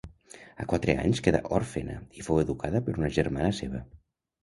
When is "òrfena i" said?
1.59-2.27